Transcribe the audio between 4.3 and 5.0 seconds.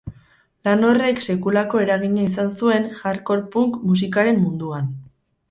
munduan.